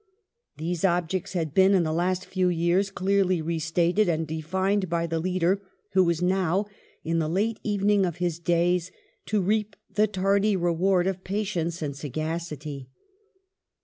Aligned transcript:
Those 0.57 0.83
ob 0.83 1.09
jects 1.09 1.33
had 1.33 1.53
been 1.53 1.75
in 1.75 1.83
the 1.83 1.93
last 1.93 2.25
few 2.25 2.49
years 2.49 2.89
clearly 2.89 3.39
re 3.39 3.59
stated 3.59 4.09
and 4.09 4.25
defined 4.25 4.89
by 4.89 5.05
the 5.05 5.19
leader 5.19 5.61
who 5.91 6.03
was 6.03 6.23
now, 6.23 6.65
in 7.03 7.19
the 7.19 7.29
late 7.29 7.59
evening 7.61 8.03
of 8.03 8.15
his 8.17 8.39
days, 8.39 8.89
to 9.27 9.43
reap 9.43 9.75
the 9.93 10.07
tardy 10.07 10.55
reward 10.55 11.05
of 11.05 11.23
patience 11.23 11.83
and 11.83 11.95
sagacity. 11.95 12.89